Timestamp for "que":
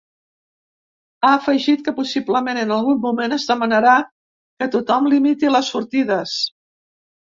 1.89-1.93, 4.11-4.73